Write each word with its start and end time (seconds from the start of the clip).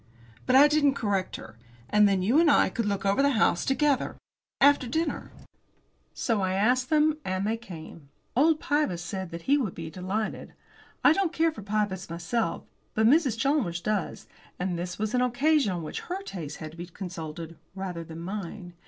But 0.47 0.55
I 0.55 0.67
didn't 0.67 0.95
correct 0.95 1.35
her. 1.35 1.59
"And 1.87 2.09
then 2.09 2.23
you 2.23 2.39
and 2.39 2.49
I 2.49 2.69
could 2.69 2.87
look 2.87 3.05
over 3.05 3.21
the 3.21 3.33
house 3.37 3.63
together 3.63 4.17
after 4.59 4.87
dinner." 4.87 5.31
So 6.15 6.41
I 6.41 6.53
asked 6.53 6.89
them. 6.89 7.17
And 7.23 7.45
they 7.45 7.55
came. 7.55 8.09
Old 8.35 8.59
Pybus 8.59 9.03
said 9.03 9.31
he 9.43 9.59
would 9.59 9.75
be 9.75 9.91
delighted. 9.91 10.55
I 11.03 11.13
don't 11.13 11.31
care 11.31 11.51
for 11.51 11.61
Pybus 11.61 12.09
myself, 12.09 12.63
but 12.95 13.05
Mrs. 13.05 13.37
Chalmers 13.37 13.79
does, 13.79 14.25
and 14.57 14.75
this 14.75 14.97
was 14.97 15.13
an 15.13 15.21
occasion 15.21 15.71
on 15.71 15.83
which 15.83 15.99
her 15.99 16.23
taste 16.23 16.57
had 16.57 16.71
to 16.71 16.77
be 16.77 16.87
consulted 16.87 17.55
rather 17.75 18.03
than 18.03 18.21
mine. 18.21 18.73